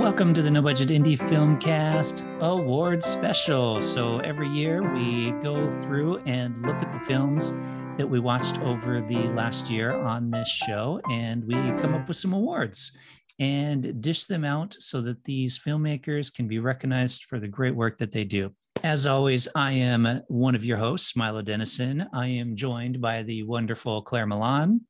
Welcome 0.00 0.32
to 0.32 0.40
the 0.40 0.50
No 0.50 0.62
Budget 0.62 0.88
Indie 0.88 1.18
Filmcast 1.18 2.40
Awards 2.40 3.04
Special. 3.04 3.82
So 3.82 4.20
every 4.20 4.48
year 4.48 4.94
we 4.94 5.32
go 5.42 5.70
through 5.70 6.20
and 6.24 6.56
look 6.62 6.76
at 6.76 6.90
the 6.90 6.98
films 6.98 7.52
that 7.98 8.08
we 8.08 8.18
watched 8.18 8.58
over 8.60 9.02
the 9.02 9.18
last 9.34 9.68
year 9.68 9.92
on 9.92 10.30
this 10.30 10.48
show, 10.48 11.02
and 11.10 11.44
we 11.44 11.52
come 11.78 11.92
up 11.94 12.08
with 12.08 12.16
some 12.16 12.32
awards 12.32 12.92
and 13.38 14.00
dish 14.00 14.24
them 14.24 14.42
out 14.42 14.74
so 14.80 15.02
that 15.02 15.22
these 15.24 15.58
filmmakers 15.58 16.34
can 16.34 16.48
be 16.48 16.60
recognized 16.60 17.24
for 17.24 17.38
the 17.38 17.46
great 17.46 17.76
work 17.76 17.98
that 17.98 18.10
they 18.10 18.24
do. 18.24 18.50
As 18.82 19.06
always, 19.06 19.48
I 19.54 19.72
am 19.72 20.22
one 20.28 20.54
of 20.54 20.64
your 20.64 20.78
hosts, 20.78 21.14
Milo 21.14 21.42
Dennison. 21.42 22.06
I 22.14 22.26
am 22.26 22.56
joined 22.56 23.02
by 23.02 23.22
the 23.22 23.42
wonderful 23.42 24.00
Claire 24.00 24.26
Milan. 24.26 24.80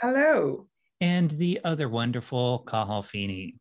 Hello. 0.00 0.68
And 1.02 1.32
the 1.32 1.60
other 1.64 1.90
wonderful 1.90 2.60
Cathal 2.60 3.02
Feeney. 3.02 3.56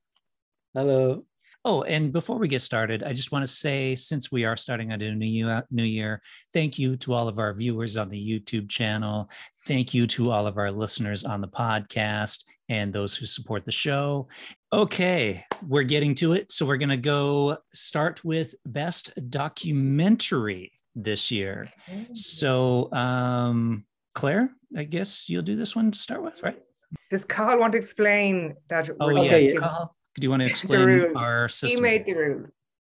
Hello. 0.77 1.25
Oh, 1.65 1.81
and 1.81 2.13
before 2.13 2.37
we 2.37 2.47
get 2.47 2.61
started, 2.61 3.01
I 3.01 3.11
just 3.11 3.31
want 3.31 3.41
to 3.41 3.51
say, 3.51 3.95
since 3.95 4.31
we 4.31 4.45
are 4.45 4.55
starting 4.55 4.91
out 4.91 5.01
a 5.01 5.11
new 5.11 5.25
year, 5.25 5.63
new 5.71 5.81
year, 5.81 6.21
thank 6.53 6.77
you 6.77 6.95
to 6.97 7.13
all 7.13 7.27
of 7.27 7.39
our 7.39 7.51
viewers 7.55 7.97
on 7.97 8.09
the 8.09 8.39
YouTube 8.39 8.69
channel. 8.69 9.27
Thank 9.65 9.95
you 9.95 10.05
to 10.05 10.29
all 10.29 10.45
of 10.45 10.59
our 10.59 10.71
listeners 10.71 11.23
on 11.23 11.41
the 11.41 11.47
podcast 11.47 12.43
and 12.69 12.93
those 12.93 13.17
who 13.17 13.25
support 13.25 13.65
the 13.65 13.71
show. 13.71 14.27
Okay, 14.71 15.43
we're 15.67 15.81
getting 15.81 16.13
to 16.13 16.33
it. 16.33 16.51
So 16.51 16.63
we're 16.63 16.77
going 16.77 16.89
to 16.89 16.97
go 16.97 17.57
start 17.73 18.23
with 18.23 18.53
best 18.67 19.09
documentary 19.31 20.73
this 20.93 21.31
year. 21.31 21.73
So, 22.13 22.93
um, 22.93 23.83
Claire, 24.13 24.51
I 24.77 24.83
guess 24.83 25.27
you'll 25.27 25.41
do 25.41 25.55
this 25.55 25.75
one 25.75 25.89
to 25.89 25.97
start 25.97 26.21
with, 26.21 26.43
right? 26.43 26.61
Does 27.09 27.25
Carl 27.25 27.59
want 27.59 27.71
to 27.71 27.79
explain 27.79 28.55
that? 28.69 28.91
Oh, 28.99 29.07
we're 29.07 29.23
yeah. 29.23 29.31
Okay. 29.31 29.55
Carl, 29.55 29.96
do 30.19 30.25
you 30.25 30.29
want 30.31 30.41
to 30.41 30.45
The 30.45 30.49
explain 30.51 30.85
rule. 30.87 31.17
our 31.17 31.43
He 31.47 31.51
system? 31.53 31.83
made 31.83 32.05
the 32.05 32.13
rule. 32.13 32.45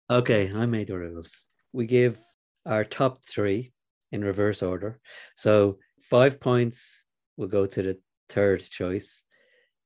Okay, 0.09 0.49
I 0.53 0.65
made 0.65 0.87
the 0.87 0.97
rules. 0.97 1.31
We 1.73 1.85
give 1.85 2.17
our 2.65 2.83
top 2.83 3.19
three 3.27 3.73
in 4.11 4.23
reverse 4.23 4.63
order. 4.63 4.99
So 5.35 5.77
five 6.01 6.39
points 6.39 6.83
will 7.37 7.47
go 7.47 7.65
to 7.65 7.81
the 7.83 7.97
third 8.29 8.63
choice, 8.69 9.21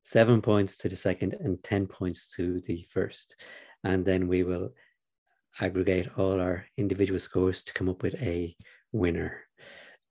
seven 0.04 0.42
points 0.42 0.78
to 0.78 0.90
the 0.90 0.96
second, 0.96 1.34
and 1.40 1.62
10 1.64 1.88
points 1.88 2.30
to 2.36 2.62
the 2.62 2.86
first. 2.92 3.36
And 3.84 4.06
then 4.06 4.28
we 4.28 4.44
will 4.44 4.70
aggregate 5.60 6.10
all 6.18 6.40
our 6.40 6.66
individual 6.78 7.20
scores 7.20 7.64
to 7.64 7.74
come 7.74 7.90
up 7.90 8.02
with 8.04 8.16
a 8.16 8.56
winner. 8.92 9.42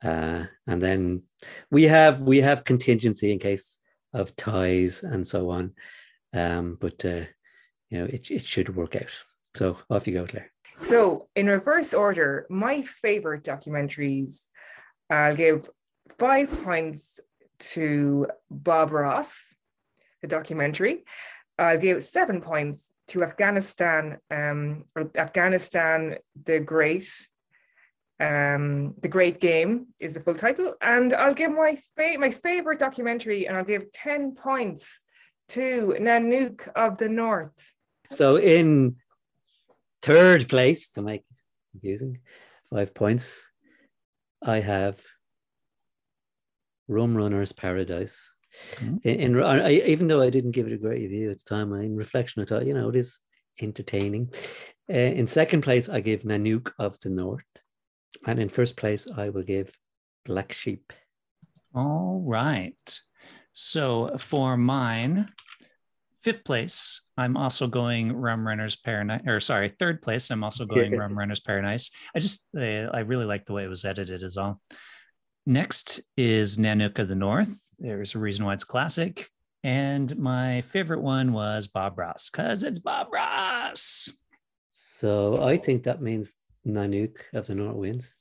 Uh, 0.05 0.45
and 0.67 0.83
then 0.83 1.23
we 1.71 1.85
have 1.85 2.21
we 2.21 2.39
have 2.39 2.65
contingency 2.65 3.31
in 3.33 3.39
case 3.39 3.79
of 4.13 4.35
ties 4.37 5.05
and 5.05 5.27
so 5.27 5.51
on. 5.51 5.73
Um, 6.35 6.79
but 6.81 7.05
uh, 7.05 7.25
you 7.91 7.99
know, 7.99 8.05
it, 8.05 8.31
it 8.31 8.45
should 8.45 8.75
work 8.75 8.97
out. 8.97 9.11
So 9.55 9.79
off 9.91 10.07
you 10.07 10.15
go, 10.15 10.27
Claire. 10.27 10.51
So, 10.81 11.29
in 11.37 11.47
reverse 11.47 11.95
order, 11.95 12.47
my 12.49 12.83
favorite 12.83 13.45
documentaries, 13.45 14.47
I'll 15.11 15.37
give 15.37 15.69
five 16.19 16.51
points 16.65 17.21
to 17.59 18.27
Bob 18.51 18.91
Ross, 18.91 19.55
the 20.23 20.29
documentary. 20.29 21.05
I'll 21.59 21.79
give 21.79 22.03
seven 22.03 22.41
points 22.41 22.91
to 23.09 23.23
Afghanistan, 23.23 24.19
um, 24.31 24.85
or 24.97 25.11
Afghanistan, 25.15 26.17
the 26.45 26.59
Great. 26.59 27.11
Um, 28.19 28.95
the 29.01 29.09
Great 29.09 29.41
Game 29.41 29.89
is 29.99 30.15
the 30.15 30.21
full 30.21 30.35
title, 30.35 30.75
and 30.81 31.13
I'll 31.13 31.35
give 31.35 31.53
my 31.53 31.77
fa- 31.97 32.19
my 32.19 32.31
favorite 32.31 32.79
documentary, 32.79 33.47
and 33.47 33.57
I'll 33.57 33.65
give 33.65 33.93
ten 33.93 34.35
points 34.35 34.87
to 35.53 35.97
Nanook 36.01 36.69
of 36.75 36.99
the 36.99 37.09
North. 37.09 37.53
So 38.11 38.37
in 38.37 38.97
third 40.03 40.49
place, 40.49 40.91
to 40.93 41.03
make 41.03 41.21
it 41.21 41.37
confusing, 41.73 42.21
five 42.71 42.95
points, 42.95 43.35
I 44.43 44.61
have 44.61 45.01
Rum 46.89 47.17
Runner's 47.17 47.53
Paradise. 47.53 48.29
Mhm. 48.77 49.01
In, 49.05 49.21
in 49.21 49.43
I, 49.43 49.73
even 49.73 50.09
though 50.09 50.23
I 50.23 50.31
didn't 50.31 50.51
give 50.51 50.67
it 50.67 50.73
a 50.73 50.79
great 50.79 51.01
review 51.01 51.31
at 51.31 51.39
the 51.39 51.45
time, 51.45 51.73
in 51.75 51.97
reflection, 51.97 52.43
I 52.43 52.47
thought, 52.47 52.67
you 52.67 52.75
know, 52.75 52.89
it 52.89 52.97
is 52.97 53.19
entertaining. 53.61 54.33
Uh, 54.91 54.95
in 54.95 55.27
second 55.27 55.63
place, 55.63 55.89
I 55.89 56.01
give 56.01 56.23
Nanook 56.23 56.73
of 56.79 56.99
the 57.01 57.11
North. 57.11 57.45
And 58.27 58.39
in 58.39 58.49
first 58.49 58.77
place, 58.77 59.09
I 59.17 59.31
will 59.31 59.43
give 59.43 59.77
Black 60.25 60.53
Sheep. 60.53 60.93
All 61.75 62.23
right. 62.27 63.01
So 63.53 64.17
for 64.19 64.57
mine, 64.57 65.29
fifth 66.23 66.45
place, 66.45 67.03
I'm 67.17 67.37
also 67.37 67.67
going 67.67 68.13
Rum 68.13 68.47
Runners 68.47 68.77
Paradise, 68.77 69.23
or 69.27 69.41
sorry, 69.41 69.69
third 69.69 70.03
place, 70.03 70.31
I'm 70.31 70.45
also 70.45 70.65
going 70.65 70.93
Rum 70.97 71.19
Runners 71.19 71.41
Paradise. 71.41 71.91
I 72.15 72.21
just, 72.21 72.47
I, 72.57 72.87
I 72.93 73.01
really 73.01 73.25
like 73.25 73.45
the 73.45 73.53
way 73.53 73.65
it 73.65 73.69
was 73.69 73.85
edited, 73.85 74.23
is 74.23 74.37
all. 74.37 74.61
Next 75.45 76.01
is 76.17 76.57
Nanook 76.57 77.01
of 77.01 77.09
the 77.09 77.17
North. 77.17 77.59
There's 77.79 78.15
a 78.15 78.19
reason 78.19 78.45
why 78.45 78.55
it's 78.55 78.65
classic. 78.65 79.29
And 79.65 80.17
my 80.17 80.61
favorite 80.61 81.03
one 81.03 81.33
was 81.33 81.67
Bob 81.67 81.99
Ross, 81.99 82.31
because 82.31 82.63
it's 82.63 82.79
Bob 82.79 83.09
Ross. 83.13 84.09
So 84.73 85.43
I 85.43 85.57
think 85.57 85.85
that 85.85 86.01
means 86.01 86.33
Nanook 86.67 87.17
of 87.33 87.47
the 87.47 87.55
North 87.55 87.77
wins. 87.77 88.13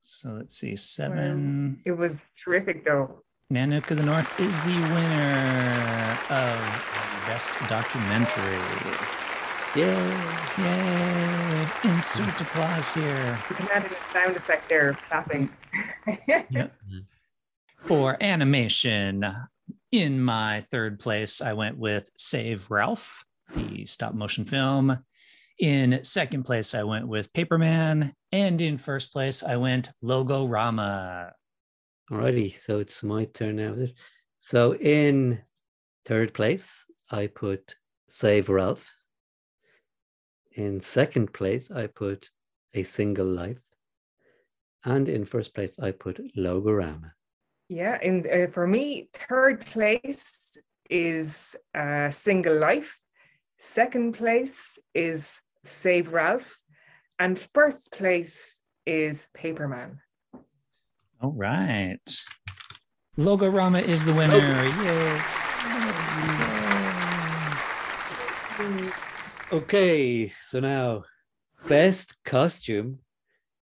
So 0.00 0.30
let's 0.30 0.56
see, 0.56 0.76
seven. 0.76 1.80
It 1.84 1.92
was 1.92 2.16
terrific, 2.44 2.84
though. 2.84 3.22
Nanook 3.52 3.90
of 3.90 3.96
the 3.96 4.04
North 4.04 4.38
is 4.38 4.60
the 4.60 4.76
winner 4.94 6.18
of 6.30 6.56
Best 7.26 7.50
Documentary. 7.68 8.60
Yeah. 9.74 10.46
Yay! 10.56 11.90
Insert 11.90 12.40
applause 12.40 12.94
here. 12.94 13.38
You 13.50 13.56
can 13.56 13.68
add 13.72 13.86
a 13.86 14.12
sound 14.12 14.36
effect 14.36 14.68
there, 14.68 14.92
clapping. 14.92 15.50
Yep. 16.28 16.76
For 17.80 18.16
animation, 18.20 19.26
in 19.90 20.20
my 20.20 20.60
third 20.60 21.00
place, 21.00 21.40
I 21.40 21.52
went 21.52 21.76
with 21.76 22.08
Save 22.16 22.70
Ralph, 22.70 23.24
the 23.52 23.84
stop 23.84 24.14
motion 24.14 24.44
film. 24.44 24.96
In 25.58 26.04
second 26.04 26.44
place, 26.44 26.72
I 26.72 26.84
went 26.84 27.08
with 27.08 27.32
Paperman. 27.32 28.12
And 28.30 28.60
in 28.60 28.76
first 28.76 29.12
place, 29.12 29.42
I 29.42 29.56
went 29.56 29.90
Logorama. 30.04 31.32
Alrighty, 32.10 32.60
so 32.60 32.80
it's 32.80 33.04
my 33.04 33.24
turn 33.26 33.56
now. 33.56 33.76
So 34.40 34.74
in 34.74 35.40
third 36.06 36.34
place, 36.34 36.84
I 37.10 37.28
put 37.28 37.76
Save 38.08 38.48
Ralph. 38.48 38.90
In 40.52 40.80
second 40.80 41.32
place, 41.32 41.70
I 41.70 41.86
put 41.86 42.28
A 42.74 42.82
Single 42.82 43.26
Life. 43.26 43.60
And 44.84 45.08
in 45.08 45.24
first 45.24 45.54
place, 45.54 45.78
I 45.78 45.92
put 45.92 46.20
Logorama. 46.36 47.12
Yeah, 47.68 47.96
and 48.02 48.26
uh, 48.26 48.46
for 48.48 48.66
me, 48.66 49.08
third 49.28 49.64
place 49.66 50.50
is 50.88 51.54
uh, 51.76 52.10
Single 52.10 52.58
Life. 52.58 52.98
Second 53.60 54.14
place 54.14 54.78
is 54.94 55.40
Save 55.64 56.12
Ralph. 56.12 56.58
And 57.20 57.38
first 57.54 57.92
place 57.92 58.58
is 58.84 59.28
Paperman. 59.36 59.98
All 61.22 61.32
right. 61.32 61.98
Logorama 63.18 63.82
is 63.82 64.06
the 64.06 64.14
winner. 64.14 64.38
Yay. 64.38 65.20
Okay, 69.52 70.32
so 70.46 70.60
now 70.60 71.04
best 71.68 72.16
costume 72.24 73.00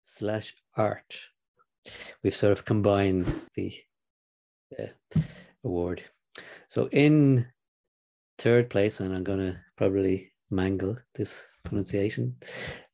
slash 0.05 0.55
art. 0.77 1.15
We've 2.23 2.33
sort 2.35 2.53
of 2.53 2.63
combined 2.63 3.41
the 3.55 3.73
uh, 4.79 5.19
award. 5.65 6.01
So 6.69 6.87
in 6.93 7.45
third 8.37 8.69
place, 8.69 9.01
and 9.01 9.13
I'm 9.13 9.25
gonna 9.25 9.59
probably 9.75 10.31
mangle 10.49 10.97
this 11.15 11.41
pronunciation. 11.65 12.37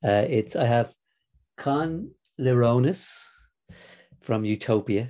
Uh, 0.04 0.26
it's 0.28 0.56
I 0.56 0.66
have 0.66 0.96
Con 1.56 2.12
Leronis 2.40 3.12
from 4.30 4.46
Utopia. 4.46 5.10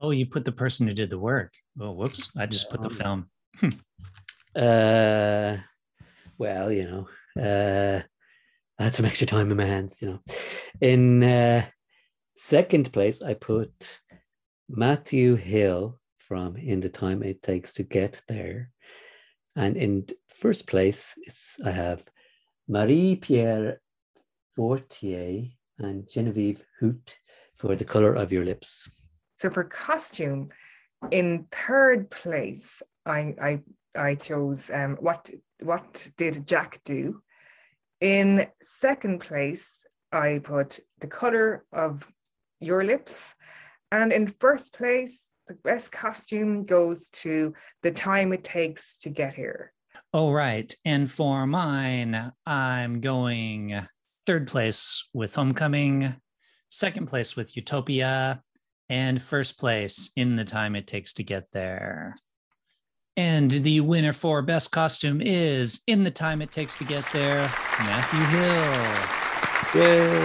Oh, 0.00 0.12
you 0.12 0.24
put 0.24 0.44
the 0.44 0.52
person 0.52 0.86
who 0.86 0.94
did 0.94 1.10
the 1.10 1.18
work. 1.18 1.52
Oh, 1.80 1.90
whoops. 1.90 2.30
I 2.36 2.46
just 2.46 2.70
put 2.70 2.80
the 2.80 2.90
film. 2.90 3.28
Uh, 4.54 5.56
well, 6.38 6.70
you 6.70 6.84
know, 6.84 7.08
uh, 7.42 8.02
I 8.78 8.84
had 8.84 8.94
some 8.94 9.04
extra 9.04 9.26
time 9.26 9.50
in 9.50 9.56
my 9.56 9.64
hands, 9.64 9.98
you 10.00 10.10
know. 10.10 10.20
In 10.80 11.24
uh, 11.24 11.66
second 12.36 12.92
place, 12.92 13.20
I 13.20 13.34
put 13.34 13.72
Matthew 14.68 15.34
Hill 15.34 15.98
from 16.28 16.56
In 16.56 16.78
the 16.80 16.88
Time 16.88 17.24
It 17.24 17.42
Takes 17.42 17.72
to 17.72 17.82
Get 17.82 18.20
There. 18.28 18.70
And 19.56 19.76
in 19.76 20.06
first 20.28 20.68
place, 20.68 21.14
it's 21.22 21.56
I 21.64 21.72
have 21.72 22.04
Marie 22.68 23.16
Pierre 23.16 23.80
Fortier 24.54 25.48
and 25.78 26.08
Genevieve 26.08 26.64
Hoot 26.78 27.16
for 27.62 27.76
The 27.76 27.84
Color 27.84 28.14
of 28.14 28.32
Your 28.32 28.44
Lips. 28.44 28.90
So 29.36 29.48
for 29.48 29.62
costume, 29.62 30.48
in 31.12 31.46
third 31.52 32.10
place, 32.10 32.82
I, 33.06 33.34
I 33.40 33.60
I 33.94 34.16
chose 34.16 34.68
um, 34.70 34.96
what 35.00 35.30
what 35.60 36.08
did 36.16 36.46
Jack 36.46 36.80
do? 36.84 37.22
In 38.00 38.48
second 38.62 39.20
place, 39.20 39.86
I 40.10 40.40
put 40.42 40.80
the 40.98 41.06
color 41.06 41.64
of 41.72 42.04
your 42.58 42.82
lips, 42.82 43.34
and 43.92 44.12
in 44.12 44.34
first 44.40 44.72
place, 44.72 45.24
the 45.46 45.54
best 45.54 45.92
costume 45.92 46.64
goes 46.64 47.10
to 47.10 47.54
the 47.82 47.92
time 47.92 48.32
it 48.32 48.42
takes 48.42 48.98
to 48.98 49.08
get 49.08 49.34
here. 49.34 49.72
Oh, 50.12 50.32
right. 50.32 50.74
And 50.84 51.08
for 51.10 51.46
mine, 51.46 52.32
I'm 52.44 53.00
going 53.00 53.86
third 54.26 54.48
place 54.48 55.04
with 55.12 55.34
Homecoming, 55.34 56.14
second 56.72 57.06
place 57.06 57.36
with 57.36 57.54
Utopia, 57.54 58.42
and 58.88 59.20
first 59.20 59.58
place 59.60 60.10
in 60.16 60.36
the 60.36 60.44
time 60.44 60.74
it 60.74 60.86
takes 60.86 61.12
to 61.12 61.22
get 61.22 61.52
there. 61.52 62.16
And 63.14 63.50
the 63.50 63.80
winner 63.80 64.14
for 64.14 64.40
best 64.40 64.72
costume 64.72 65.20
is 65.20 65.82
In 65.86 66.02
the 66.02 66.10
Time 66.10 66.40
It 66.40 66.50
Takes 66.50 66.76
to 66.76 66.84
Get 66.84 67.06
There, 67.12 67.42
Matthew 67.78 68.20
Hill. 68.24 69.84
Yay! 69.84 70.22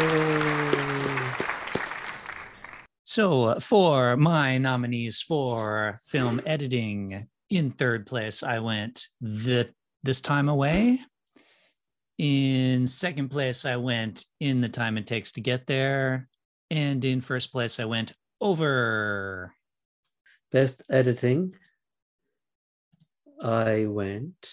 So, 3.03 3.59
for 3.59 4.15
my 4.15 4.57
nominees 4.57 5.21
for 5.21 5.97
film 6.05 6.39
editing, 6.45 7.27
in 7.49 7.71
third 7.71 8.05
place, 8.07 8.41
I 8.41 8.59
went 8.59 9.07
the 9.19 9.69
This 10.03 10.21
Time 10.21 10.47
Away. 10.47 10.99
In 12.17 12.87
second 12.87 13.29
place, 13.31 13.65
I 13.65 13.75
went 13.75 14.23
In 14.39 14.61
the 14.61 14.69
Time 14.69 14.97
It 14.97 15.07
Takes 15.07 15.33
to 15.33 15.41
Get 15.41 15.67
There. 15.67 16.29
And 16.69 17.03
in 17.05 17.21
first 17.21 17.51
place, 17.51 17.79
I 17.79 17.85
went 17.85 18.13
Over. 18.41 19.53
Best 20.51 20.83
editing. 20.89 21.55
I 23.41 23.85
went 23.85 24.49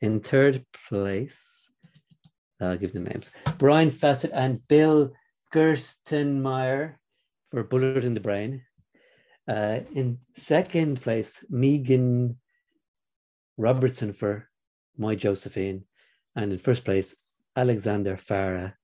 in 0.00 0.20
third 0.20 0.64
place. 0.88 1.68
I'll 2.60 2.76
give 2.76 2.92
the 2.92 3.00
names 3.00 3.30
Brian 3.58 3.90
Fassett 3.90 4.30
and 4.32 4.66
Bill 4.68 5.12
Gerstenmeyer 5.54 6.96
for 7.50 7.64
Bullet 7.64 8.04
in 8.04 8.14
the 8.14 8.20
Brain. 8.20 8.62
Uh, 9.48 9.80
in 9.94 10.18
second 10.34 11.00
place, 11.00 11.44
Megan 11.48 12.38
Robertson 13.56 14.12
for 14.12 14.48
My 14.96 15.14
Josephine. 15.14 15.84
And 16.34 16.52
in 16.52 16.58
first 16.58 16.84
place, 16.84 17.14
Alexander 17.54 18.16
Farah 18.16 18.74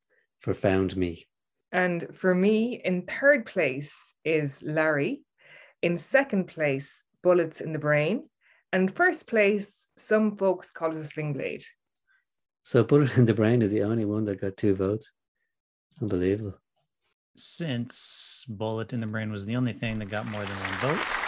for 0.41 0.55
Found 0.55 0.97
Me. 0.97 1.27
And 1.73 2.09
for 2.15 2.35
me, 2.35 2.81
in 2.85 3.03
third 3.03 3.47
place 3.47 4.15
is 4.25 4.63
Larry. 4.63 5.23
In 5.81 5.99
second 5.99 6.47
place, 6.47 7.03
Bullets 7.23 7.61
in 7.61 7.73
the 7.73 7.79
Brain. 7.79 8.29
And 8.73 8.95
first 8.95 9.27
place, 9.27 9.85
some 9.97 10.37
folks 10.37 10.71
call 10.71 10.95
it 10.95 11.01
a 11.01 11.05
sling 11.05 11.33
blade. 11.33 11.65
So 12.63 12.85
Bullet 12.85 13.17
in 13.17 13.25
the 13.25 13.35
Brain 13.35 13.63
is 13.63 13.71
the 13.71 13.83
only 13.83 14.05
one 14.05 14.25
that 14.27 14.41
got 14.41 14.57
two 14.57 14.75
votes. 14.75 15.09
Unbelievable. 16.01 16.59
Since 17.37 18.45
Bullet 18.49 18.93
in 18.93 19.01
the 19.01 19.07
Brain 19.07 19.33
was 19.33 19.47
the 19.47 19.57
only 19.57 19.73
thing 19.73 19.99
that 19.99 20.11
got 20.11 20.27
more 20.31 20.45
than 20.45 20.57
one 20.57 20.97
vote. 20.97 21.23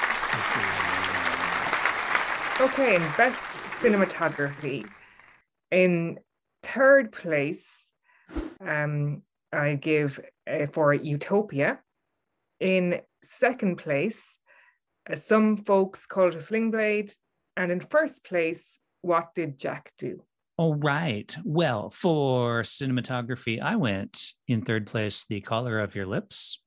Okay, 2.60 2.96
and 2.96 3.16
best 3.16 3.40
cinematography. 3.80 4.88
In 5.70 6.18
third 6.62 7.12
place, 7.12 7.66
um, 8.60 9.22
I 9.54 9.76
give 9.76 10.20
uh, 10.50 10.66
for 10.72 10.92
Utopia. 10.92 11.80
In 12.60 13.00
second 13.22 13.76
place, 13.76 14.22
uh, 15.10 15.16
some 15.16 15.56
folks 15.56 16.06
call 16.06 16.28
it 16.28 16.34
a 16.34 16.40
sling 16.40 16.70
blade. 16.70 17.12
And 17.56 17.70
in 17.70 17.80
first 17.80 18.24
place, 18.24 18.78
what 19.02 19.34
did 19.34 19.58
Jack 19.58 19.92
do? 19.98 20.22
All 20.56 20.74
right. 20.74 21.36
Well, 21.44 21.90
for 21.90 22.62
cinematography, 22.62 23.60
I 23.60 23.76
went 23.76 24.34
in 24.48 24.62
third 24.62 24.86
place, 24.86 25.24
The 25.26 25.40
Color 25.40 25.80
of 25.80 25.94
Your 25.94 26.06
Lips. 26.06 26.60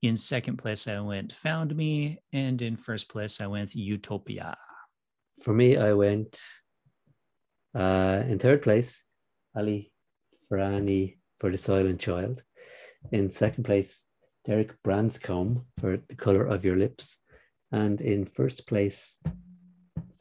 In 0.00 0.16
second 0.16 0.58
place, 0.58 0.86
I 0.86 1.00
went 1.00 1.32
Found 1.32 1.74
Me. 1.74 2.18
And 2.32 2.60
in 2.62 2.76
first 2.76 3.08
place, 3.10 3.40
I 3.40 3.46
went 3.46 3.74
Utopia. 3.74 4.56
For 5.42 5.52
me, 5.52 5.76
I 5.76 5.92
went 5.92 6.40
uh, 7.74 8.22
in 8.26 8.38
third 8.38 8.62
place, 8.62 9.02
Ali 9.54 9.92
Farani 10.50 11.17
for 11.38 11.50
The 11.50 11.58
Silent 11.58 12.00
Child. 12.00 12.42
In 13.12 13.30
second 13.30 13.64
place, 13.64 14.06
Derek 14.44 14.74
Branscombe 14.82 15.64
for 15.78 15.98
The 16.08 16.14
Color 16.14 16.44
of 16.44 16.64
Your 16.64 16.76
Lips. 16.76 17.18
And 17.70 18.00
in 18.00 18.24
first 18.24 18.66
place, 18.66 19.14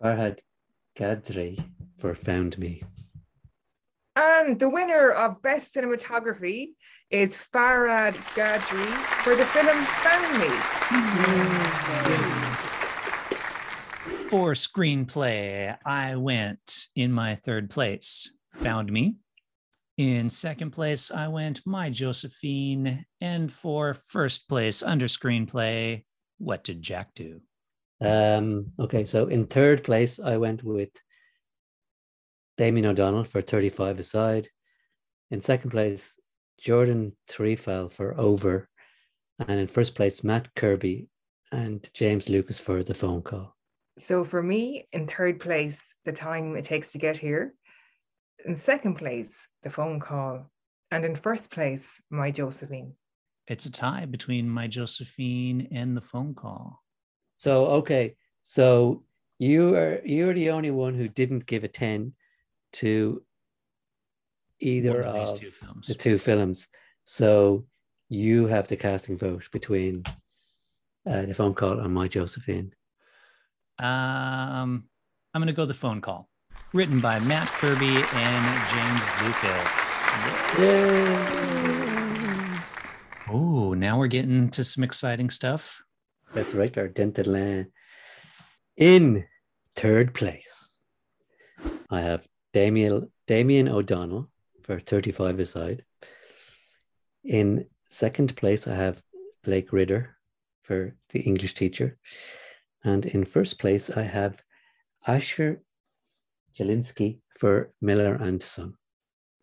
Farhad 0.04 0.40
Gadri 0.98 1.64
for 1.98 2.14
Found 2.14 2.58
Me. 2.58 2.84
And 4.16 4.60
the 4.60 4.70
winner 4.70 5.12
of 5.12 5.42
Best 5.42 5.74
Cinematography 5.76 6.70
is 7.10 7.38
Farhad 7.38 8.16
Gadri 8.36 8.88
for 9.24 9.36
the 9.36 9.46
film 9.46 9.86
Found 10.04 10.40
Me. 10.42 10.50
For 14.30 14.54
screenplay, 14.54 15.78
I 15.86 16.16
went 16.16 16.88
in 16.96 17.14
my 17.14 17.36
third 17.36 17.70
place, 17.70 18.30
Found 18.56 18.92
Me. 18.92 19.16
In 19.98 20.30
second 20.30 20.72
place, 20.72 21.10
I 21.10 21.28
went 21.28 21.66
My 21.66 21.90
Josephine. 21.90 23.04
And 23.20 23.52
for 23.52 23.96
first 23.96 24.48
place, 24.48 24.84
under 24.84 25.08
screenplay, 25.08 26.04
What 26.38 26.64
Did 26.64 26.84
Jack 26.84 27.16
Do? 27.16 27.42
Um, 28.00 28.68
okay, 28.80 29.06
so 29.06 29.26
in 29.26 29.48
third 29.48 29.84
place, 29.84 30.20
I 30.20 30.38
went 30.38 30.64
with 30.64 30.90
Damien 32.58 32.86
O'Donnell 32.86 33.24
for 33.24 33.42
35 33.42 33.98
aside. 33.98 34.50
In 35.32 35.42
second 35.42 35.72
place, 35.72 36.14
Jordan 36.60 37.14
Threlfall 37.28 37.92
for 37.92 38.16
over. 38.20 38.70
And 39.40 39.60
in 39.60 39.66
first 39.66 39.96
place, 39.96 40.24
Mat 40.24 40.48
Kirkby 40.56 41.08
and 41.52 41.88
James 41.96 42.30
Lucas 42.30 42.60
for 42.60 42.84
the 42.84 42.94
phone 42.94 43.24
call. 43.24 43.56
So 43.98 44.24
for 44.24 44.44
me, 44.44 44.88
in 44.94 45.08
third 45.08 45.40
place, 45.40 45.96
the 46.06 46.12
time 46.14 46.56
it 46.56 46.66
takes 46.66 46.92
to 46.92 47.00
get 47.00 47.18
here. 47.18 47.56
In 48.48 48.56
second 48.56 48.96
place, 48.96 49.46
the 49.64 49.70
phone 49.70 50.00
call. 50.00 50.50
And 50.90 51.04
in 51.04 51.18
first 51.18 51.52
place, 51.52 52.02
my 52.10 52.32
Josephine. 52.32 52.94
It's 53.46 53.66
a 53.66 53.72
tie 53.72 54.06
between 54.06 54.50
my 54.50 54.68
Josephine 54.68 55.68
and 55.72 55.98
the 55.98 56.02
phone 56.02 56.34
call. 56.34 56.82
So 57.36 57.68
okay, 57.82 58.16
so 58.44 59.04
you 59.38 59.76
are 59.76 60.00
you're 60.06 60.34
the 60.34 60.50
only 60.52 60.72
one 60.72 60.96
who 60.96 61.10
didn't 61.10 61.46
give 61.46 61.66
a 61.66 61.68
10 61.68 62.14
to 62.74 63.22
either 64.62 65.04
One 65.04 65.04
of 65.04 65.14
these 65.16 65.32
of 65.34 65.40
two 65.40 65.52
films. 65.52 65.88
the 65.88 65.94
two 65.94 66.18
films. 66.18 66.68
So 67.04 67.66
you 68.08 68.48
have 68.48 68.70
the 68.70 68.78
casting 68.78 69.18
vote 69.18 69.44
between 69.52 70.04
uh, 71.06 71.24
the 71.24 71.34
phone 71.34 71.54
call 71.54 71.80
and 71.80 71.94
my 71.94 72.08
Josephine. 72.08 72.74
Um, 73.78 74.86
I'm 75.34 75.42
going 75.42 75.48
to 75.48 75.54
go 75.54 75.66
the 75.66 75.74
phone 75.74 76.02
call, 76.02 76.30
written 76.74 77.00
by 77.00 77.18
Mat 77.20 77.48
Kirkby 77.48 78.04
and 78.14 78.70
James 78.70 79.06
Lucas. 79.24 80.08
Oh, 83.30 83.74
now 83.74 83.98
we're 83.98 84.08
getting 84.08 84.50
to 84.50 84.64
some 84.64 84.84
exciting 84.84 85.30
stuff. 85.30 85.82
Best 86.34 86.52
director, 86.52 86.88
Denton 86.90 87.32
Land. 87.32 87.68
In 88.76 89.26
third 89.76 90.14
place, 90.14 90.78
I 91.90 92.02
have 92.02 92.28
Damien, 92.54 93.12
Damien 93.28 93.70
O'Donnell 93.70 94.30
for 94.64 94.80
35 94.80 95.40
aside. 95.40 95.86
In 97.24 97.66
second 97.90 98.36
place, 98.36 98.68
I 98.68 98.76
have 98.76 99.02
Blake 99.44 99.72
Ridder 99.72 100.18
for 100.64 100.96
the 101.10 101.22
English 101.22 101.54
teacher. 101.54 101.98
And 102.84 103.06
in 103.06 103.24
first 103.24 103.58
place, 103.58 103.90
I 103.90 104.04
have 104.04 104.42
Asher 105.06 105.62
Jelinsky 106.58 107.20
for 107.40 107.72
Miller 107.82 108.16
and 108.16 108.42
Son. 108.42 108.74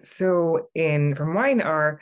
So 0.03 0.69
in 0.75 1.15
from 1.15 1.33
mine 1.33 1.61
are 1.61 2.01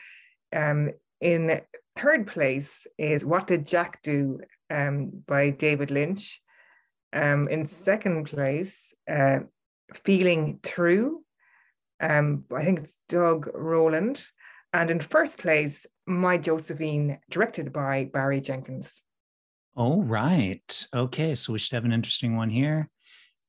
um, 0.54 0.90
in 1.20 1.60
third 1.96 2.26
place 2.26 2.86
is 2.98 3.24
What 3.24 3.46
Did 3.46 3.66
Jack 3.66 4.02
Do 4.02 4.40
um, 4.70 5.22
by 5.26 5.50
David 5.50 5.90
Lynch. 5.90 6.40
Um, 7.12 7.46
in 7.48 7.66
second 7.66 8.24
place, 8.24 8.94
uh, 9.10 9.40
Feeling 9.92 10.58
Through. 10.62 11.22
Um, 12.00 12.44
I 12.54 12.64
think 12.64 12.80
it's 12.80 12.98
Doug 13.08 13.48
Roland. 13.54 14.24
And 14.72 14.90
in 14.90 15.00
first 15.00 15.38
place, 15.38 15.86
My 16.06 16.38
Josephine, 16.38 17.18
directed 17.30 17.72
by 17.72 18.08
Barry 18.12 18.40
Jenkins. 18.40 19.02
Oh, 19.76 20.02
right. 20.02 20.86
Okay, 20.94 21.34
so 21.34 21.52
we 21.52 21.58
should 21.58 21.74
have 21.74 21.84
an 21.84 21.92
interesting 21.92 22.36
one 22.36 22.50
here. 22.50 22.88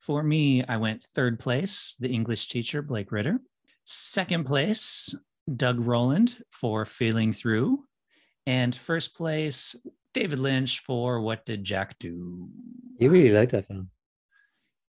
For 0.04 0.22
me, 0.22 0.66
I 0.66 0.76
went 0.76 1.02
third 1.02 1.40
place, 1.40 1.96
the 1.98 2.10
English 2.10 2.50
teacher, 2.50 2.82
Blake 2.82 3.10
Ritter. 3.14 3.40
Second 3.86 4.44
place, 4.44 5.16
Doug 5.56 5.80
Roland 5.80 6.44
for 6.52 6.84
Feeling 6.84 7.32
Through. 7.32 7.86
And 8.46 8.76
first 8.76 9.16
place, 9.16 9.78
David 10.14 10.40
Lynch 10.40 10.82
for 10.82 11.22
What 11.22 11.46
Did 11.46 11.64
Jack 11.64 11.98
Do? 12.00 12.50
You 13.00 13.10
really 13.10 13.32
like 13.32 13.52
that 13.52 13.66
film. 13.68 13.92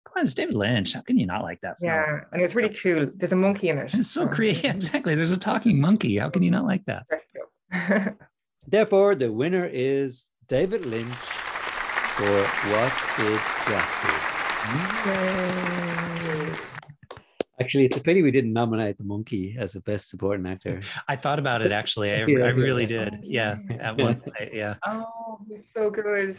Come 0.04 0.12
on, 0.18 0.22
it's 0.22 0.34
David 0.34 0.54
Lynch. 0.54 0.92
How 0.92 1.00
can 1.00 1.18
you 1.18 1.26
not 1.26 1.42
like 1.42 1.60
that 1.62 1.80
film? 1.80 1.90
Yeah, 1.90 2.20
and 2.32 2.40
it's 2.40 2.54
really 2.54 2.72
cool. 2.72 3.10
There's 3.12 3.32
a 3.32 3.36
monkey 3.36 3.70
in 3.70 3.78
it. 3.78 3.92
It's 3.92 4.12
so 4.12 4.28
creative. 4.28 4.62
Yeah, 4.62 4.70
exactly. 4.74 5.16
There's 5.16 5.32
a 5.32 5.40
talking 5.40 5.80
monkey. 5.80 6.18
How 6.18 6.30
can 6.30 6.44
you 6.44 6.52
not 6.52 6.66
like 6.66 6.84
that? 6.84 7.04
Therefore, 8.68 9.16
the 9.16 9.32
winner 9.32 9.66
is 9.66 10.30
David 10.46 10.86
Lynch 10.86 11.08
for 12.14 12.44
What 12.70 12.92
Did 13.16 13.40
Jack 13.66 14.06
Do? 14.06 14.19
Actually, 17.60 17.84
it's 17.84 17.96
a 17.96 18.00
pity 18.00 18.22
we 18.22 18.30
didn't 18.30 18.52
nominate 18.52 18.96
the 18.96 19.04
monkey 19.04 19.54
as 19.58 19.72
the 19.72 19.80
best 19.80 20.08
supporting 20.08 20.46
actor. 20.46 20.80
I 21.08 21.16
thought 21.16 21.38
about 21.38 21.60
it 21.62 21.72
actually. 21.72 22.10
I, 22.12 22.24
Yeah, 22.26 22.44
I 22.44 22.48
really 22.50 22.82
yeah. 22.82 23.04
did. 23.04 23.18
Yeah. 23.22 23.58
At 23.78 23.98
Yeah. 23.98 24.04
one 24.04 24.20
point, 24.20 24.54
yeah. 24.54 24.76
Oh, 24.86 25.38
it's 25.50 25.72
so 25.72 25.90
good. 25.90 26.38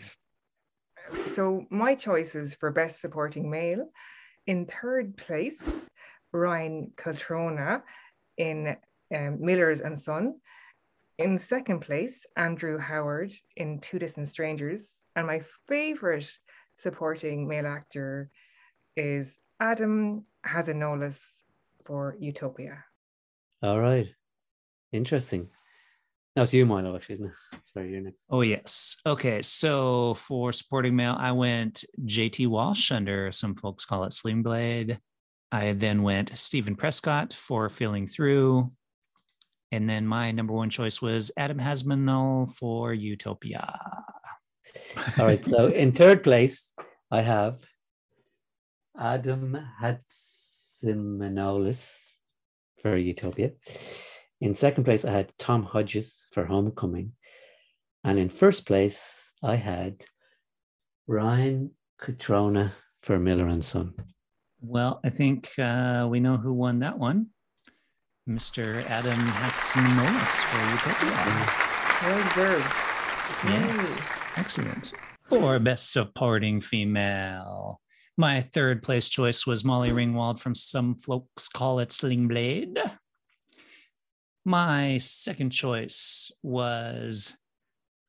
So 1.36 1.66
my 1.70 1.94
choices 1.96 2.56
for 2.56 2.72
best 2.72 3.02
supporting 3.02 3.50
male, 3.50 3.90
in 4.48 4.66
third 4.66 5.16
place, 5.18 5.62
Ryan 6.34 6.92
Cutrona 6.96 7.84
in 8.38 8.76
um, 9.16 9.38
Millers 9.42 9.82
and 9.82 9.98
Son. 10.00 10.36
In 11.20 11.38
second 11.38 11.82
place, 11.82 12.26
Andrew 12.36 12.78
Howard 12.80 13.32
in 13.58 13.80
Two 13.80 14.00
Distant 14.00 14.28
Strangers. 14.28 15.02
And 15.16 15.28
my 15.28 15.42
favorite 15.68 16.32
supporting 16.82 17.48
male 17.48 17.68
actor 17.68 18.30
is 18.96 19.38
Adam 19.60 20.26
Hazanolis 20.46 21.20
for 21.86 22.16
Utopia. 22.20 22.84
All 23.62 23.80
right. 23.80 24.08
Interesting. 24.92 25.50
Now 26.36 26.44
it's 26.44 26.54
you, 26.54 26.66
Milo, 26.66 26.96
actually, 26.96 27.16
isn't 27.16 27.28
it? 27.28 27.60
Sorry, 27.66 27.92
you're 27.92 28.02
next. 28.02 28.24
Oh 28.30 28.42
yes. 28.42 28.98
Okay. 29.06 29.42
So 29.42 30.14
for 30.16 30.52
supporting 30.54 30.96
male, 30.96 31.16
I 31.18 31.32
went 31.32 31.84
JT 32.06 32.48
Walsh 32.48 32.92
under 32.92 33.32
some 33.32 33.56
folks 33.56 33.86
call 33.86 34.06
it 34.06 34.14
Sling 34.14 34.42
Blade. 34.42 35.00
I 35.52 35.74
then 35.74 36.02
went 36.02 36.38
Steven 36.38 36.76
Prescod 36.76 37.34
for 37.34 37.70
Feeling 37.70 38.08
Through. 38.08 38.72
And 39.74 39.90
then 39.90 40.08
my 40.08 40.32
number 40.32 40.54
one 40.54 40.70
choice 40.70 41.02
was 41.02 41.32
Adam 41.38 41.60
Hasmanul 41.60 42.56
for 42.56 42.94
Utopia. 42.94 43.78
All 45.18 45.26
right. 45.26 45.44
So 45.44 45.68
in 45.68 45.92
third 45.92 46.24
place, 46.24 46.72
I 47.10 47.22
have 47.22 47.60
Adam 48.98 49.58
Hatsimanolis 49.82 51.92
for 52.82 52.96
Utopia. 52.98 53.52
In 54.40 54.56
second 54.56 54.86
place, 54.86 55.04
I 55.06 55.12
had 55.12 55.32
Tom 55.38 55.64
Hodges 55.64 56.26
for 56.32 56.46
Homecoming. 56.46 57.12
And 58.04 58.18
in 58.18 58.30
first 58.30 58.66
place, 58.66 59.32
I 59.44 59.56
had 59.56 60.04
Ryan 61.08 61.72
Cutrona 62.02 62.72
for 63.04 63.20
Miller 63.20 63.46
and 63.48 63.64
Son. 63.64 63.94
Well, 64.62 65.00
I 65.04 65.10
think 65.10 65.50
uh, 65.60 66.08
we 66.10 66.20
know 66.20 66.38
who 66.38 66.54
won 66.54 66.80
that 66.80 66.98
one. 66.98 67.28
Mr. 68.30 68.86
Adam 68.86 69.18
Hatzimoulis 69.18 70.44
for 70.46 70.62
Utopia. 70.72 71.12
Well 72.04 72.24
deserved. 72.30 72.72
Yes. 73.46 73.98
Yay. 73.98 74.21
Excellent. 74.36 74.94
For 75.30 75.60
best 75.60 75.92
supporting 75.92 76.62
female, 76.62 77.80
my 78.18 78.42
third 78.42 78.84
place 78.84 79.08
choice 79.10 79.48
was 79.48 79.64
Molly 79.64 79.92
Ringwald 79.92 80.40
from 80.40 80.56
Some 80.56 80.96
Folks 80.96 81.48
Call 81.48 81.80
It 81.80 81.92
Sling 81.92 82.28
Blade. 82.28 82.78
My 84.44 84.98
second 84.98 85.52
choice 85.52 86.32
was 86.44 87.38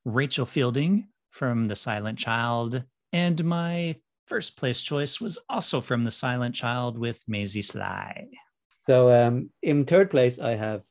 Rachel 0.05 0.47
Fielding 0.47 1.09
from 1.31 1.69
The 1.69 1.76
Silent 1.76 2.19
Child. 2.19 2.83
And 3.12 3.45
my 3.45 3.97
first 4.26 4.57
place 4.57 4.81
choice 4.81 5.21
was 5.21 5.38
also 5.49 5.81
from 5.81 6.05
The 6.05 6.11
Silent 6.11 6.55
Child 6.55 6.99
with 6.99 7.23
Maisie 7.29 7.62
Sly. 7.62 8.26
So 8.83 9.12
um, 9.12 9.50
in 9.62 9.85
third 9.85 10.11
place, 10.11 10.38
I 10.38 10.57
have 10.57 10.83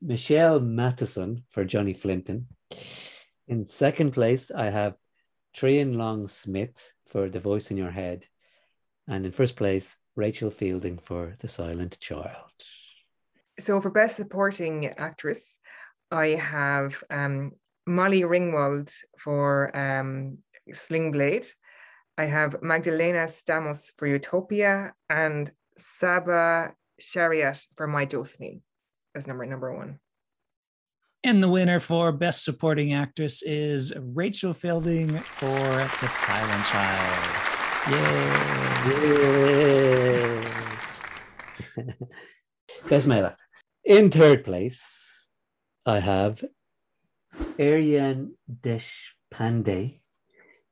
Michelle 0.00 0.60
Matheson 0.60 1.44
for 1.50 1.64
Johnny 1.64 1.92
Flynton. 1.92 2.46
In 3.48 3.64
second 3.64 4.12
place, 4.12 4.50
I 4.50 4.66
have 4.66 4.94
Trian 5.56 5.96
Long 5.96 6.28
Smith 6.28 6.92
for 7.06 7.30
The 7.30 7.40
Voice 7.40 7.70
in 7.70 7.78
Your 7.78 7.90
Head. 7.90 8.26
And 9.08 9.24
in 9.24 9.32
first 9.32 9.56
place, 9.56 9.96
Rachel 10.16 10.50
Fielding 10.50 10.98
for 10.98 11.34
The 11.40 11.48
Silent 11.48 11.98
Child. 11.98 12.52
So 13.58 13.80
for 13.80 13.88
best 13.88 14.16
supporting 14.16 14.86
actress, 14.86 15.56
I 16.10 16.28
have 16.28 17.02
um, 17.08 17.52
Molly 17.86 18.20
Ringwald 18.20 18.92
for 19.18 19.74
um, 19.74 20.38
Sling 20.74 21.10
Blade. 21.10 21.46
I 22.18 22.26
have 22.26 22.62
Magdalena 22.62 23.28
Stamos 23.28 23.92
for 23.96 24.06
Utopia 24.06 24.92
and 25.08 25.50
Saba 25.78 26.74
Shariat 27.00 27.64
for 27.76 27.86
My 27.86 28.04
Josephine 28.04 28.60
as 29.14 29.26
number 29.26 29.46
number 29.46 29.74
one. 29.74 30.00
And 31.24 31.42
the 31.42 31.48
winner 31.48 31.80
for 31.80 32.12
Best 32.12 32.44
Supporting 32.44 32.92
Actress 32.92 33.42
is 33.42 33.92
Rachel 33.98 34.52
Fielding 34.52 35.18
for 35.18 35.58
The 36.00 36.08
Silent 36.08 36.64
Child. 36.64 37.48
Yay! 37.90 38.28
Male 43.06 43.26
actor. 43.26 43.36
In 43.84 44.10
third 44.10 44.44
place, 44.44 45.28
I 45.84 45.98
have 45.98 46.44
Aryan 47.58 48.36
Deshpande 48.50 50.00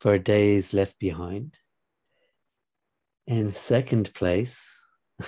for 0.01 0.19
Days 0.19 0.73
Left 0.73 0.99
Behind. 0.99 1.57
In 3.27 3.55
second 3.55 4.15
place, 4.15 4.65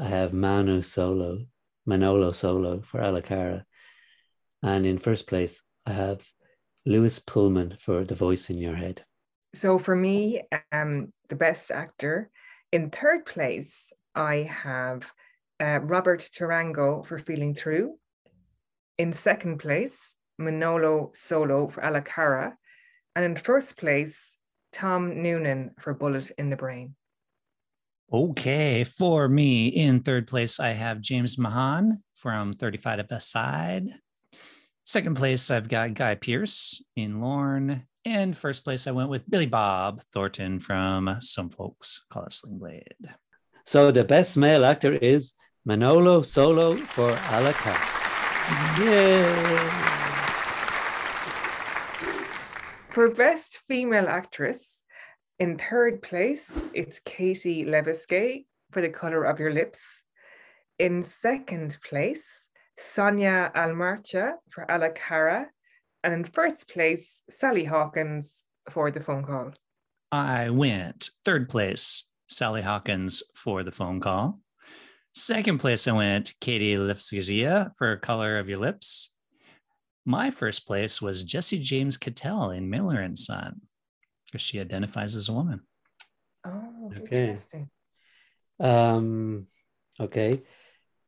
I 0.00 0.08
have 0.08 0.32
Manu 0.32 0.82
Solo, 0.82 1.44
Manolo 1.86 2.32
Solo 2.32 2.80
for 2.80 3.00
A 3.00 3.12
la 3.12 3.20
cara. 3.20 3.64
And 4.62 4.86
in 4.86 4.98
first 4.98 5.26
place, 5.26 5.62
I 5.86 5.92
have 5.92 6.26
Lewis 6.86 7.18
Pullman 7.18 7.76
for 7.80 8.04
The 8.04 8.14
Voice 8.14 8.50
in 8.50 8.58
Your 8.58 8.76
Head. 8.76 9.04
So 9.54 9.78
for 9.78 9.94
me, 9.94 10.42
um, 10.70 11.12
the 11.28 11.36
best 11.36 11.70
actor. 11.70 12.30
In 12.70 12.90
third 12.90 13.26
place, 13.26 13.92
I 14.14 14.48
have 14.50 15.10
uh, 15.60 15.80
Robert 15.80 16.28
Tarango 16.34 17.04
for 17.04 17.18
Feeling 17.18 17.54
Through. 17.54 17.98
In 18.98 19.12
second 19.12 19.58
place, 19.58 20.14
Manolo 20.38 21.12
Solo 21.14 21.68
for 21.68 21.80
A 21.80 21.90
la 21.90 22.00
cara. 22.00 22.56
And 23.14 23.24
in 23.24 23.36
first 23.36 23.76
place, 23.76 24.36
Tom 24.72 25.22
Noonan 25.22 25.72
for 25.78 25.92
Bullet 25.92 26.30
in 26.38 26.50
the 26.50 26.56
Brain. 26.56 26.94
Okay, 28.12 28.84
for 28.84 29.28
me, 29.28 29.68
in 29.68 30.00
third 30.00 30.26
place, 30.26 30.60
I 30.60 30.70
have 30.70 31.00
James 31.00 31.38
Mahan 31.38 32.02
from 32.14 32.52
35 32.54 32.98
to 32.98 33.04
Best 33.04 33.30
Side. 33.30 33.88
Second 34.84 35.16
place, 35.16 35.48
I've 35.50 35.68
got 35.68 35.94
Guy 35.94 36.16
Pearce 36.16 36.82
in 36.96 37.20
Lorne. 37.20 37.86
And 38.04 38.36
first 38.36 38.64
place, 38.64 38.88
I 38.88 38.90
went 38.90 39.10
with 39.10 39.30
Billy 39.30 39.46
Bob 39.46 40.00
Thornton 40.12 40.58
from 40.58 41.16
Some 41.20 41.50
Folks 41.50 42.04
Call 42.12 42.24
It 42.24 42.32
Sling 42.32 42.58
Blade. 42.58 43.14
So 43.64 43.92
the 43.92 44.02
best 44.02 44.36
male 44.36 44.64
actor 44.64 44.94
is 44.94 45.34
Manolo 45.64 46.22
Solo 46.22 46.74
for 46.76 47.10
A 47.10 47.40
la 47.40 47.52
cara. 47.52 47.78
Yay! 48.80 49.92
For 52.90 53.08
Best 53.08 53.62
Female 53.68 54.08
Actress, 54.08 54.82
in 55.38 55.56
third 55.56 56.02
place, 56.02 56.52
it's 56.74 57.00
Katie 57.04 57.64
Leviskay 57.64 58.46
for 58.72 58.80
The 58.80 58.88
Color 58.88 59.24
of 59.24 59.38
Your 59.38 59.52
Lips. 59.52 59.80
In 60.80 61.04
second 61.04 61.78
place, 61.88 62.41
Sonia 62.78 63.50
Almarcha 63.54 64.34
for 64.50 64.64
A 64.68 64.78
la 64.78 64.88
cara. 64.90 65.46
And 66.04 66.14
in 66.14 66.24
first 66.24 66.68
place, 66.68 67.22
Sally 67.30 67.64
Hawkins 67.64 68.42
for 68.70 68.90
The 68.90 69.00
Phone 69.00 69.24
Call. 69.24 69.52
I 70.10 70.50
went 70.50 71.10
third 71.24 71.48
place, 71.48 72.08
Sally 72.28 72.60
Hawkins 72.60 73.22
for 73.34 73.62
the 73.62 73.70
phone 73.70 74.00
call. 74.00 74.40
Second 75.14 75.58
place, 75.58 75.86
I 75.88 75.92
went 75.92 76.34
Katie 76.40 76.76
Lefsizia 76.76 77.70
for 77.76 77.96
Color 77.96 78.38
of 78.38 78.48
Your 78.48 78.58
Lips. 78.58 79.14
My 80.04 80.30
first 80.30 80.66
place 80.66 81.00
was 81.00 81.22
Jesse 81.24 81.58
James 81.60 81.96
Keitel 81.96 82.56
in 82.56 82.68
Miller 82.68 83.00
and 83.00 83.16
Son, 83.16 83.60
because 84.26 84.42
she 84.42 84.60
identifies 84.60 85.14
as 85.16 85.28
a 85.28 85.32
woman. 85.32 85.60
Oh, 86.46 86.92
Okay. 86.96 87.28
interesting. 87.28 87.70
Um, 88.58 89.46
okay. 90.00 90.42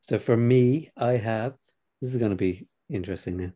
So 0.07 0.19
for 0.19 0.37
me, 0.37 0.91
I 0.97 1.13
have 1.13 1.55
this 2.01 2.11
is 2.13 2.19
going 2.19 2.31
to 2.31 2.37
be 2.37 2.69
interesting 2.91 3.39
now. 3.39 3.53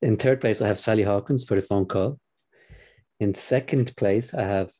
In 0.00 0.16
third 0.16 0.40
place, 0.40 0.62
I 0.62 0.68
have 0.68 0.78
Sally 0.80 1.02
Hawkins 1.02 1.44
for 1.44 1.56
the 1.56 1.62
phone 1.62 1.84
call. 1.84 2.18
In 3.20 3.34
second 3.34 3.94
place, 3.96 4.32
I 4.32 4.42
have 4.42 4.70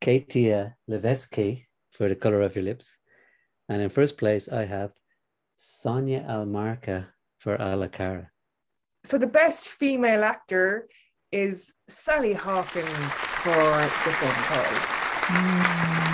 Katia 0.00 0.74
Levesky 0.90 1.66
for 1.92 2.08
the 2.08 2.16
color 2.16 2.40
of 2.40 2.56
your 2.56 2.64
lips. 2.64 2.88
And 3.68 3.80
in 3.80 3.88
first 3.88 4.18
place, 4.18 4.48
I 4.48 4.64
have 4.64 4.90
Sonia 5.56 6.26
Almarcha 6.28 7.06
for 7.38 7.54
A 7.54 7.76
la 7.76 7.86
cara. 7.86 8.30
So 9.04 9.16
the 9.16 9.28
best 9.28 9.68
female 9.68 10.24
actor 10.24 10.88
is 11.30 11.72
Sally 11.86 12.32
Hawkins 12.32 12.90
for 13.44 13.52
The 14.04 14.12
Phone 14.18 14.42
Call. 14.50 14.64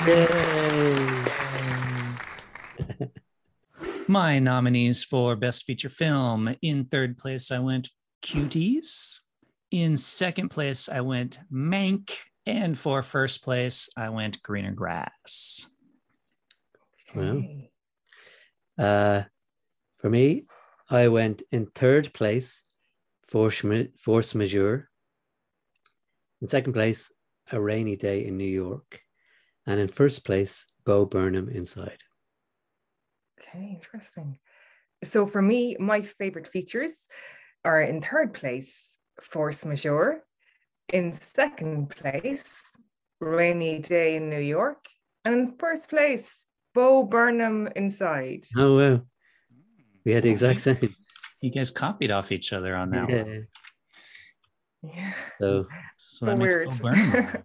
Mm. 0.07 1.16
My 4.09 4.39
nominees 4.39 5.03
for 5.03 5.35
Best 5.35 5.65
Feature 5.65 5.89
Film 5.89 6.55
in 6.63 6.85
third 6.85 7.19
place, 7.19 7.51
I 7.51 7.59
went 7.59 7.91
Cuties. 8.23 9.19
In 9.73 9.97
second 9.97 10.51
place, 10.51 10.89
I 10.89 11.01
went 11.01 11.41
Mank. 11.53 12.13
And 12.47 12.79
for 12.79 13.03
first 13.03 13.43
place, 13.43 13.89
I 13.97 14.11
went 14.11 14.41
Greener 14.45 14.71
Grass. 14.71 15.67
Wow. 17.17 17.43
Uh, 18.79 19.23
for 19.99 20.09
me, 20.09 20.45
I 20.89 21.09
went 21.09 21.43
in 21.51 21.67
third 21.67 22.13
place, 22.15 22.63
Force, 23.27 23.65
Force 23.99 24.35
Majeure. 24.37 24.89
In 26.41 26.49
second 26.49 26.75
place, 26.75 27.11
A 27.51 27.61
Rainy 27.61 27.97
Day 27.97 28.25
in 28.25 28.37
New 28.37 28.45
York. 28.45 29.01
And 29.67 29.81
in 29.81 29.89
first 29.89 30.25
place, 30.25 30.65
Bo 30.85 31.07
Burnham 31.07 31.49
Inside. 31.49 31.99
Okay, 33.57 33.71
interesting. 33.75 34.39
So 35.05 35.27
for 35.27 35.41
me, 35.41 35.77
my 35.79 36.03
favorite 36.03 36.49
features 36.49 37.07
are 37.65 37.81
in 37.81 38.03
third 38.03 38.35
place, 38.35 38.99
Force 39.21 39.65
Majeure. 39.65 40.23
In 40.93 41.13
second 41.13 41.91
place, 41.91 42.63
Rainy 43.21 43.79
Day 43.81 44.17
in 44.17 44.31
New 44.31 44.41
York. 44.41 44.87
And 45.25 45.35
in 45.35 45.57
first 45.59 45.89
place, 45.89 46.45
Bo 46.75 47.03
Burnham 47.05 47.69
Inside. 47.75 48.47
Oh, 48.57 48.77
wow. 48.79 49.01
We 50.05 50.13
had 50.13 50.23
the 50.23 50.31
exact 50.31 50.61
same. 50.61 50.95
You 51.41 51.51
guys 51.51 51.71
copied 51.71 52.11
off 52.11 52.31
each 52.33 52.53
other 52.53 52.77
on 52.77 52.91
that 52.91 53.09
Yeah. 53.09 53.23
one. 53.23 53.47
Yeah. 54.83 55.15
So, 55.41 55.67
So 55.97 56.27
that 56.27 56.33
So 56.33 56.37
makes 56.37 56.55
weird. 56.55 56.69
Bo 56.71 56.77
Burnham. 56.83 57.45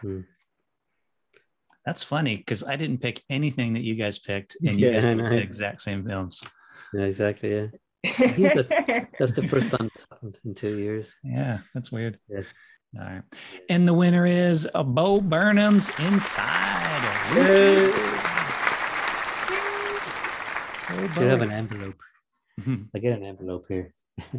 Hmm. 0.00 0.20
That's 1.86 2.02
funny 2.02 2.36
because 2.36 2.64
I 2.64 2.76
didn't 2.76 2.98
pick 2.98 3.22
anything 3.30 3.72
that 3.74 3.82
you 3.82 3.94
guys 3.94 4.18
picked, 4.18 4.56
and 4.66 4.78
you 4.78 4.88
Yeah, 4.88 4.92
guys 4.94 5.06
picked 5.06 5.18
the 5.30 5.38
exact 5.40 5.80
same 5.80 6.04
films. 6.04 6.42
yeah, 6.92 7.02
exactly. 7.02 7.54
Yeah. 7.54 7.66
That's 9.18 9.32
the 9.32 9.46
first 9.48 9.70
time 9.70 9.90
it's 9.94 10.06
happened 10.10 10.38
in 10.44 10.54
two 10.54 10.76
years. 10.76 11.12
Yeah, 11.24 11.60
that's 11.74 11.90
weird. 11.90 12.18
Yeah. 12.28 12.42
All 12.98 13.04
right. 13.06 13.22
And 13.68 13.86
the 13.88 13.94
winner 13.94 14.26
is 14.26 14.68
uh, 14.74 14.82
Bo 14.84 15.20
Burnham's 15.20 15.90
Inside. 15.98 17.34
Bo 17.34 17.92
Should 21.14 21.30
have 21.30 21.42
an 21.42 21.50
envelope. 21.52 21.96
Mhm. 22.60 22.88
I 22.94 22.98
get 22.98 23.18
an 23.18 23.24
envelope 23.24 23.66
here. 23.68 23.92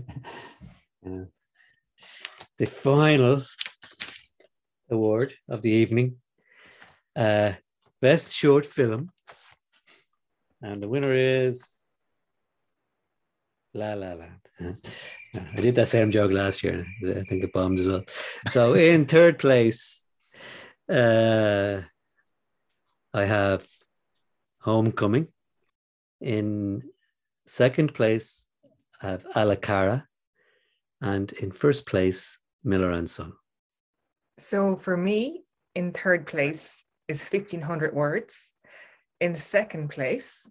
The 2.59 2.65
final 2.65 3.43
award 4.89 5.31
of 5.47 5.61
the 5.61 5.69
evening, 5.69 6.15
uh, 7.17 7.53
best 8.01 8.31
short 8.31 8.65
film, 8.65 9.11
and 10.61 10.81
the 10.81 10.87
winner 10.87 11.11
is 11.11 11.67
La 13.73 13.93
La 13.93 14.13
Land. 14.13 14.41
I 15.35 15.61
did 15.61 15.75
that 15.75 15.89
same 15.89 16.11
joke 16.11 16.31
last 16.31 16.63
year. 16.63 16.85
I 17.03 17.23
think 17.23 17.43
it 17.43 17.53
bombed 17.53 17.79
as 17.79 17.87
well. 17.87 18.03
So 18.49 18.75
in 18.75 19.05
third 19.15 19.39
place, 19.39 20.05
uh, 20.89 21.81
I 23.13 23.25
have 23.25 23.65
Homecoming. 24.61 25.27
In 26.21 26.83
second 27.45 27.93
place, 27.93 28.45
I 29.01 29.09
have 29.09 29.25
A 29.35 29.45
la 29.45 29.55
cara. 29.55 30.07
And 31.01 31.31
in 31.33 31.51
first 31.51 31.85
place, 31.85 32.39
Miller 32.63 32.91
and 32.91 33.09
Son. 33.09 33.33
So 34.39 34.75
for 34.75 34.97
me, 34.97 35.43
in 35.75 35.93
third 35.93 36.25
place 36.25 36.83
is 37.07 37.21
1500 37.21 37.93
words. 37.93 38.51
In 39.19 39.35
second 39.35 39.89
place 39.89 40.47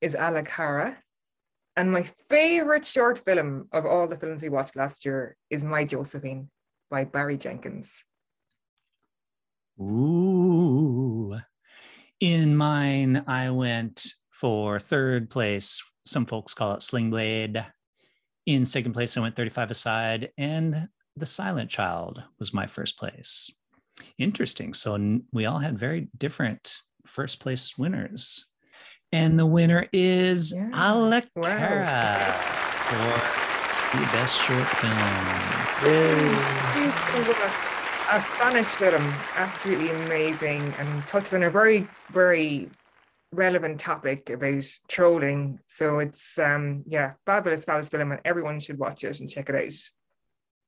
is 0.00 0.16
A 0.18 0.30
la 0.30 0.42
cara. 0.42 0.96
And 1.76 1.92
my 1.92 2.02
favorite 2.28 2.84
short 2.84 3.18
film 3.24 3.68
of 3.72 3.86
all 3.86 4.08
the 4.08 4.16
films 4.16 4.42
we 4.42 4.48
watched 4.48 4.76
last 4.76 5.04
year 5.04 5.36
is 5.50 5.62
My 5.64 5.84
Josephine 5.84 6.50
by 6.90 7.04
Barry 7.04 7.38
Jenkins. 7.38 8.02
Ooh. 9.80 11.36
In 12.20 12.56
mine, 12.56 13.24
I 13.26 13.50
went 13.50 14.14
for 14.30 14.78
third 14.78 15.30
place. 15.30 15.82
Some 16.04 16.26
folks 16.26 16.54
call 16.54 16.72
it 16.72 16.82
Sling 16.82 17.10
Blade. 17.10 17.64
In 18.46 18.64
second 18.64 18.92
place, 18.92 19.16
I 19.16 19.20
went 19.20 19.36
35 19.36 19.70
aside, 19.70 20.30
and 20.36 20.88
The 21.16 21.26
Silent 21.26 21.70
Child 21.70 22.22
was 22.38 22.52
my 22.52 22.66
first 22.66 22.98
place. 22.98 23.50
Interesting. 24.18 24.74
So 24.74 25.20
we 25.32 25.46
all 25.46 25.58
had 25.58 25.78
very 25.78 26.08
different 26.16 26.82
first 27.06 27.40
place 27.40 27.76
winners. 27.76 28.46
And 29.12 29.38
the 29.38 29.46
winner 29.46 29.88
is 29.92 30.52
Yeah. 30.52 30.70
A 30.72 30.94
la 30.94 31.20
cara 31.42 32.32
for 32.86 33.96
the 33.98 34.04
best 34.12 34.40
short 34.40 34.66
film. 34.66 34.96
A 38.12 38.20
Spanish 38.34 38.66
film, 38.66 39.12
absolutely 39.36 39.90
amazing, 39.90 40.74
and 40.78 41.06
touches 41.06 41.34
on 41.34 41.44
a 41.44 41.50
very, 41.50 41.88
very 42.12 42.68
relevant 43.32 43.78
topic 43.78 44.30
about 44.30 44.64
trolling. 44.88 45.58
So 45.68 46.00
it's 46.00 46.38
um 46.38 46.84
yeah, 46.86 47.12
fabulous, 47.26 47.64
fabulous 47.64 47.88
film, 47.88 48.12
and 48.12 48.20
everyone 48.24 48.60
should 48.60 48.78
watch 48.78 49.04
it 49.04 49.20
and 49.20 49.28
check 49.28 49.48
it 49.48 49.54
out. 49.54 49.74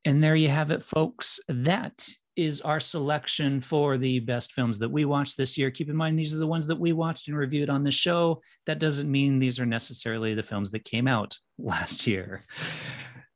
And 0.05 0.23
there 0.23 0.37
you 0.37 0.49
have 0.49 0.71
it, 0.71 0.83
folks. 0.83 1.41
That 1.49 2.09
is 2.37 2.61
our 2.63 2.81
selection 2.81 3.61
for 3.61 3.99
the 3.99 4.21
best 4.21 4.53
films 4.53 4.79
that 4.79 4.91
we 4.91 5.05
watched 5.05 5.37
this 5.37 5.59
year. 5.59 5.71
Keep 5.71 5.91
in 5.91 5.97
mind, 5.97 6.19
these 6.19 6.35
are 6.35 6.39
the 6.39 6.47
ones 6.47 6.67
that 6.67 6.79
we 6.79 6.93
watched 6.93 7.29
and 7.29 7.37
reviewed 7.37 7.71
on 7.71 7.83
the 7.83 7.91
show. 7.91 8.41
That 8.67 8.79
doesn't 8.79 9.11
mean 9.11 9.39
these 9.39 9.61
are 9.61 9.67
necessarily 9.67 10.35
the 10.35 10.43
films 10.43 10.71
that 10.71 10.85
came 10.85 11.07
out 11.07 11.37
last 11.59 12.07
year. 12.07 12.45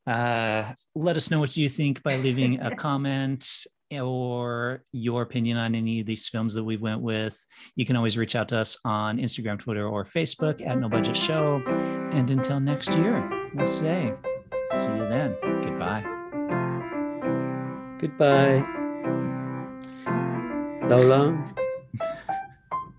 Uh, 0.05 0.63
let 0.95 1.17
us 1.17 1.29
know 1.29 1.39
what 1.39 1.55
you 1.57 1.67
think 1.67 2.01
by 2.01 2.15
leaving 2.17 2.61
a 2.61 2.75
comment 2.75 3.65
or 3.91 4.83
your 4.91 5.21
opinion 5.21 5.57
on 5.57 5.75
any 5.75 5.99
of 5.99 6.05
these 6.05 6.27
films 6.27 6.53
that 6.53 6.63
we 6.63 6.77
went 6.77 7.01
with. 7.01 7.37
You 7.75 7.85
can 7.85 7.95
always 7.95 8.17
reach 8.17 8.35
out 8.35 8.49
to 8.49 8.57
us 8.57 8.77
on 8.83 9.17
Instagram, 9.17 9.59
Twitter, 9.59 9.87
or 9.87 10.03
Facebook 10.03 10.65
at 10.65 10.77
No 10.77 10.89
Budget 10.89 11.15
Show. 11.15 11.61
And 12.11 12.29
until 12.31 12.59
next 12.59 12.95
year, 12.95 13.49
we'll 13.53 13.67
say, 13.67 14.13
see 14.71 14.91
you 14.91 15.07
then. 15.07 15.37
Goodbye. 15.61 16.03
Goodbye. 17.99 18.86
So 20.87 20.99
long. 20.99 21.56